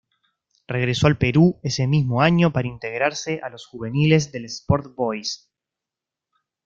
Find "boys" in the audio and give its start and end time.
4.95-5.51